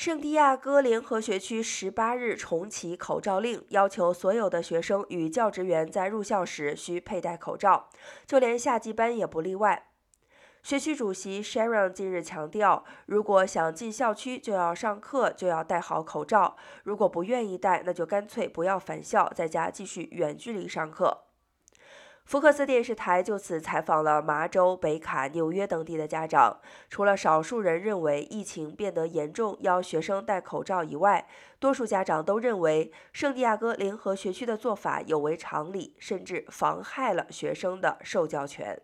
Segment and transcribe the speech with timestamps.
[0.00, 7.90] 圣地亚哥联合学区十八日重启口罩令，要求所有的学生与教职员在入校时需佩戴口罩，
[8.26, 9.88] 就连夏季班也不例外。
[10.62, 21.24] 学区主席 Sharon 近日强调，如果想进校区就要上课，就要戴好口罩；如果不愿意戴，那就干脆不要返校，在家继续远距离上课。
[22.30, 26.60] 福克斯电视台就此采访了麻州、北卡、纽约等地的家长。
[26.88, 31.26] 除了少数人认为疫情变得严重要学生戴口罩以外，
[31.58, 38.80] 多数家长都认为圣地亚哥联合学区的做法有违常理，甚至妨害了学生的受教权。